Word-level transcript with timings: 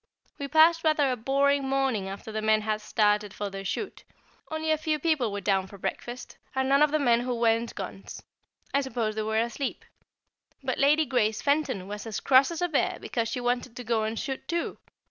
We 0.39 0.47
passed 0.47 0.83
rather 0.83 1.11
a 1.11 1.15
boring 1.15 1.67
morning 1.69 2.09
after 2.09 2.31
the 2.31 2.41
men 2.41 2.61
had 2.61 2.81
started 2.81 3.35
for 3.35 3.51
their 3.51 3.63
shoot. 3.63 4.03
Only 4.49 4.71
a 4.71 4.77
few 4.79 4.97
people 4.97 5.31
were 5.31 5.41
down 5.41 5.67
for 5.67 5.77
breakfast, 5.77 6.39
and 6.55 6.67
none 6.67 6.81
of 6.81 6.89
the 6.89 6.97
men 6.97 7.19
who 7.19 7.35
weren't 7.35 7.75
guns. 7.75 8.23
I 8.73 8.81
suppose 8.81 9.13
they 9.13 9.21
were 9.21 9.37
asleep. 9.37 9.85
But 10.63 10.79
Lady 10.79 11.05
Grace 11.05 11.43
Fenton 11.43 11.87
was 11.87 12.07
as 12.07 12.19
cross 12.19 12.49
as 12.49 12.63
a 12.63 12.67
bear 12.67 12.97
because 12.99 13.29
she 13.29 13.39
wanted 13.39 13.75
to 13.75 13.83
go 13.83 14.01
and 14.03 14.17
shoot 14.17 14.47
too. 14.47 14.79